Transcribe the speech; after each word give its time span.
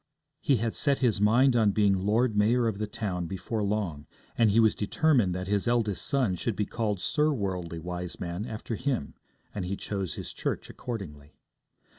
He 0.39 0.55
had 0.55 0.73
set 0.73 0.97
his 0.97 1.21
mind 1.21 1.55
on 1.55 1.73
being 1.73 1.93
Lord 2.07 2.35
Mayor 2.35 2.67
of 2.67 2.79
the 2.79 2.87
town 2.87 3.27
before 3.27 3.61
long, 3.63 4.07
and 4.35 4.49
he 4.49 4.59
was 4.59 4.73
determined 4.73 5.35
that 5.35 5.45
his 5.45 5.67
eldest 5.67 6.07
son 6.07 6.33
should 6.33 6.55
be 6.55 6.65
called 6.65 6.99
Sir 6.99 7.31
Worldly 7.31 7.77
Wiseman 7.77 8.47
after 8.47 8.73
him, 8.73 9.13
and 9.53 9.63
he 9.63 9.77
chose 9.77 10.15
his 10.15 10.33
church 10.33 10.71
accordingly. 10.71 11.35